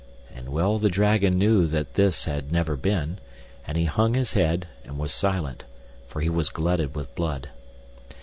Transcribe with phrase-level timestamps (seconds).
[0.33, 3.19] And well the dragon knew that this had never been,
[3.67, 5.63] and he hung his head and was silent,
[6.07, 7.49] for he was glutted with blood.